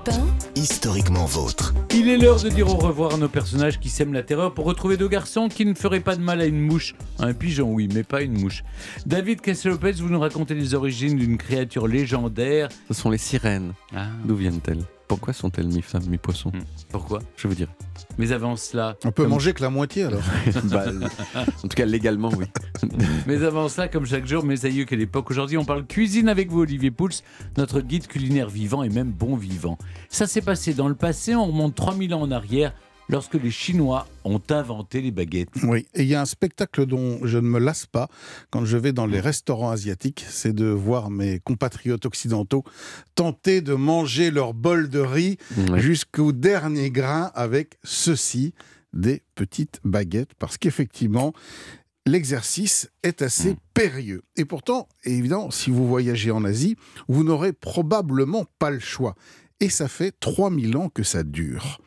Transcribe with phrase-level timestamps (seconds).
[0.00, 0.22] Europe
[0.54, 1.74] 1, historiquement vôtre.
[1.94, 4.64] Il est l'heure de dire au revoir à nos personnages qui sèment la terreur pour
[4.64, 6.94] retrouver deux garçons qui ne feraient pas de mal à une mouche.
[7.18, 8.62] Un pigeon, oui, mais pas une mouche.
[9.04, 12.68] David Castelopez, vous nous racontez les origines d'une créature légendaire.
[12.88, 13.74] Ce sont les sirènes.
[13.94, 14.84] Ah, D'où viennent-elles?
[15.10, 16.60] Pourquoi sont-elles mi-femmes, mi-poisson Hmm.
[16.92, 17.70] pourquoi Je vous dirai.
[18.16, 20.22] Mais avant cela, On peut Comme- manger que la moitié alors.
[20.70, 20.84] Bah,
[21.34, 22.46] en tout cas, légalement, oui.
[23.26, 26.48] mais avant cela, comme chaque jour, mes aïeux qu'à l'époque, aujourd'hui, on parle cuisine avec
[26.48, 27.08] vous, Olivier Pouls,
[27.56, 29.78] notre guide culinaire vivant et même bon vivant.
[30.10, 32.72] Ça s'est passé dans le passé, on remonte 3000 ans en arrière,
[33.10, 35.48] lorsque les Chinois ont inventé les baguettes.
[35.64, 38.08] Oui, et il y a un spectacle dont je ne me lasse pas
[38.50, 42.64] quand je vais dans les restaurants asiatiques, c'est de voir mes compatriotes occidentaux
[43.14, 45.36] tenter de manger leur bol de riz
[45.76, 48.54] jusqu'au dernier grain avec ceci,
[48.92, 51.32] des petites baguettes, parce qu'effectivement,
[52.06, 53.56] l'exercice est assez Mm.
[53.74, 54.22] périlleux.
[54.36, 56.76] Et pourtant, évidemment, si vous voyagez en Asie,
[57.08, 59.14] vous n'aurez probablement pas le choix.
[59.60, 61.80] Et ça fait 3000 ans que ça dure.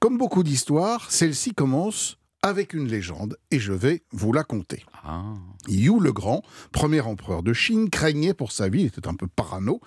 [0.00, 4.82] Comme beaucoup d'histoires, celle-ci commence avec une légende, et je vais vous la conter.
[5.04, 5.34] Ah.
[5.68, 6.42] Yu le Grand,
[6.72, 9.80] premier empereur de Chine, craignait pour sa vie, il était un peu parano.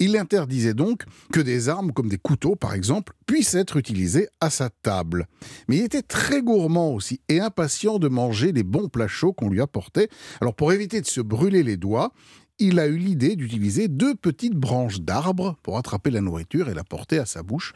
[0.00, 4.50] Il interdisait donc que des armes comme des couteaux, par exemple, puissent être utilisées à
[4.50, 5.28] sa table.
[5.68, 9.48] Mais il était très gourmand aussi et impatient de manger les bons plats chauds qu'on
[9.48, 10.08] lui apportait.
[10.40, 12.12] Alors pour éviter de se brûler les doigts,
[12.60, 16.84] il a eu l'idée d'utiliser deux petites branches d'arbres pour attraper la nourriture et la
[16.84, 17.72] porter à sa bouche.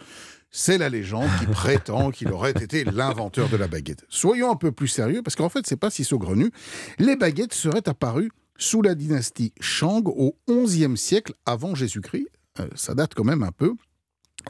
[0.50, 4.04] C'est la légende qui prétend qu'il aurait été l'inventeur de la baguette.
[4.08, 6.50] Soyons un peu plus sérieux, parce qu'en fait, c'est pas si saugrenu.
[6.98, 12.28] Les baguettes seraient apparues sous la dynastie Shang au XIe siècle avant Jésus-Christ.
[12.60, 13.74] Euh, ça date quand même un peu.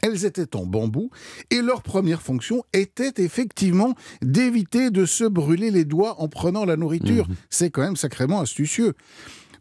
[0.01, 1.09] Elles étaient en bambou
[1.49, 6.75] et leur première fonction était effectivement d'éviter de se brûler les doigts en prenant la
[6.75, 7.27] nourriture.
[7.29, 7.35] Mhm.
[7.49, 8.93] C'est quand même sacrément astucieux.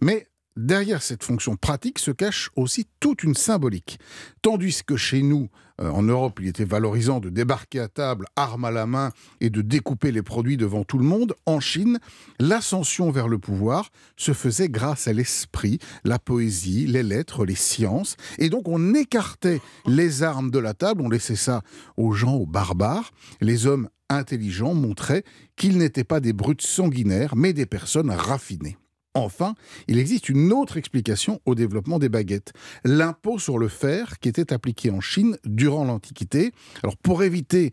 [0.00, 0.26] Mais
[0.56, 3.98] derrière cette fonction pratique se cache aussi toute une symbolique.
[4.42, 5.48] Tandis que chez nous,
[5.80, 9.10] euh, en Europe, il était valorisant de débarquer à table, arme à la main,
[9.40, 11.98] et de découper les produits devant tout le monde, en Chine,
[12.38, 18.16] l'ascension vers le pouvoir se faisait grâce à l'esprit, la poésie, les lettres, les sciences,
[18.38, 21.62] et donc on écartait les armes de la table, on laissait ça
[21.96, 23.10] aux gens, aux barbares.
[23.40, 25.24] Les hommes intelligents montraient
[25.56, 28.76] qu'ils n'étaient pas des brutes sanguinaires, mais des personnes raffinées.
[29.14, 29.54] Enfin,
[29.86, 32.52] il existe une autre explication au développement des baguettes.
[32.84, 36.52] L'impôt sur le fer qui était appliqué en Chine durant l'Antiquité.
[36.82, 37.72] Alors pour éviter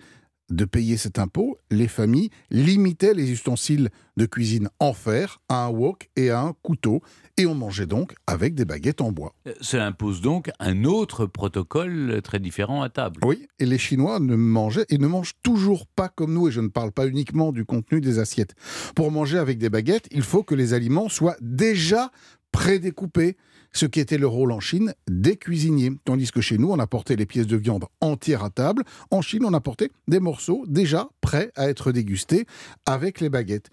[0.51, 5.69] de payer cet impôt, les familles limitaient les ustensiles de cuisine en fer à un
[5.69, 7.01] wok et à un couteau,
[7.37, 9.33] et on mangeait donc avec des baguettes en bois.
[9.47, 13.21] Euh, Cela impose donc un autre protocole très différent à table.
[13.23, 16.61] Oui, et les Chinois ne mangeaient et ne mangent toujours pas comme nous, et je
[16.61, 18.53] ne parle pas uniquement du contenu des assiettes.
[18.95, 22.11] Pour manger avec des baguettes, il faut que les aliments soient déjà
[22.51, 23.37] prédécoupés,
[23.73, 25.91] ce qui était le rôle en Chine des cuisiniers.
[26.05, 28.83] Tandis que chez nous, on apportait les pièces de viande entières à table.
[29.09, 32.45] En Chine, on apportait des morceaux déjà prêts à être dégustés
[32.85, 33.69] avec les baguettes.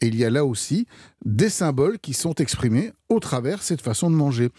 [0.00, 0.86] Et il y a là aussi
[1.24, 4.50] des symboles qui sont exprimés au travers cette façon de manger.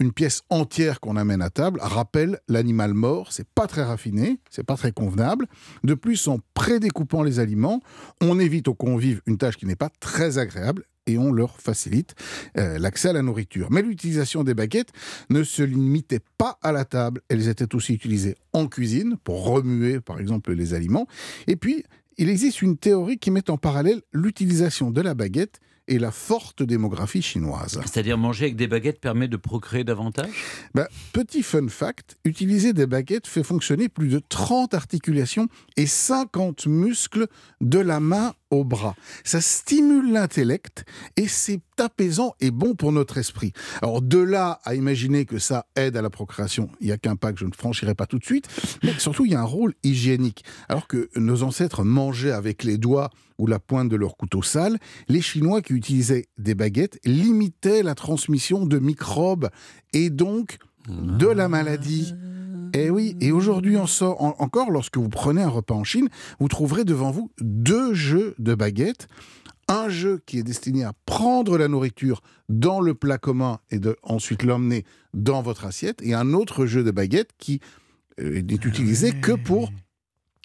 [0.00, 4.64] Une pièce entière qu'on amène à table rappelle l'animal mort, c'est pas très raffiné, c'est
[4.64, 5.46] pas très convenable.
[5.84, 7.80] De plus, en prédécoupant les aliments,
[8.20, 12.14] on évite aux convives une tâche qui n'est pas très agréable et on leur facilite
[12.58, 13.70] euh, l'accès à la nourriture.
[13.70, 14.92] Mais l'utilisation des baguettes
[15.30, 20.00] ne se limitait pas à la table, elles étaient aussi utilisées en cuisine pour remuer
[20.00, 21.06] par exemple les aliments.
[21.46, 21.84] Et puis,
[22.16, 26.62] il existe une théorie qui met en parallèle l'utilisation de la baguette et la forte
[26.62, 27.80] démographie chinoise.
[27.84, 30.30] C'est-à-dire manger avec des baguettes permet de procréer davantage?
[30.74, 36.66] Bah, petit fun fact, utiliser des baguettes fait fonctionner plus de 30 articulations et 50
[36.66, 37.26] muscles
[37.60, 38.94] de la main au bras.
[39.24, 40.84] Ça stimule l'intellect
[41.16, 43.52] et c'est apaisant et bon pour notre esprit.
[43.82, 47.16] Alors de là à imaginer que ça aide à la procréation, il n'y a qu'un
[47.16, 48.48] pas que je ne franchirai pas tout de suite,
[48.82, 50.44] mais surtout il y a un rôle hygiénique.
[50.68, 54.78] Alors que nos ancêtres mangeaient avec les doigts ou la pointe de leur couteau sale,
[55.08, 59.50] les Chinois qui utilisaient des baguettes limitaient la transmission de microbes
[59.92, 62.14] et donc de la maladie.
[62.76, 66.08] Eh oui, et aujourd'hui en sort- en- encore, lorsque vous prenez un repas en Chine,
[66.40, 69.06] vous trouverez devant vous deux jeux de baguettes.
[69.68, 73.96] Un jeu qui est destiné à prendre la nourriture dans le plat commun et de
[74.02, 74.84] ensuite l'emmener
[75.14, 77.60] dans votre assiette, et un autre jeu de baguettes qui
[78.20, 79.70] euh, n'est utilisé que pour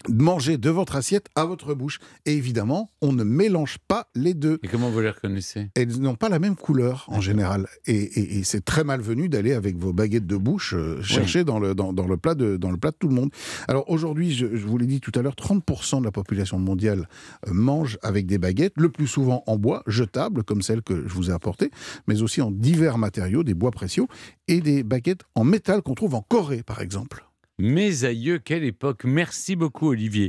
[0.08, 1.98] manger de votre assiette à votre bouche.
[2.26, 4.58] Et évidemment, on ne mélange pas les deux.
[4.62, 5.70] Et comment vous les reconnaissez?
[5.74, 7.66] Elles n'ont pas la même couleur en général.
[7.86, 11.58] Et, et- et c'est très malvenu d'aller avec vos baguettes de bouche euh, chercher dans,
[11.58, 13.30] le, dans, dans le plat de, dans le plat de tout le monde.
[13.68, 17.08] Alors aujourd'hui, je, je vous l'ai dit tout à l'heure, 30% de la population mondiale
[17.46, 21.12] euh, mange avec des baguettes, le plus souvent en bois, jetables, comme celles que je
[21.14, 21.70] vous ai apportées,
[22.06, 24.06] mais aussi en divers matériaux, des bois précieux,
[24.48, 27.24] et des baguettes en métal qu'on trouve en Corée, par exemple.
[27.60, 30.28] Mes aïeux, quelle époque Merci beaucoup Olivier.